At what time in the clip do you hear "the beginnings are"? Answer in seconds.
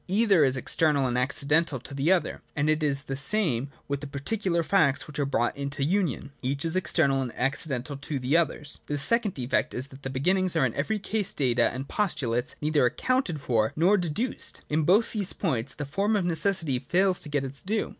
10.01-10.65